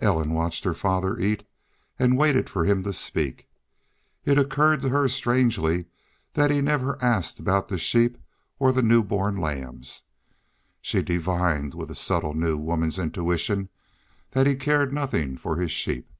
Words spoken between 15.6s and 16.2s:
sheep.